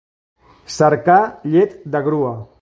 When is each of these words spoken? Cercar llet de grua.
Cercar 0.75 1.19
llet 1.57 1.77
de 1.97 2.03
grua. 2.09 2.33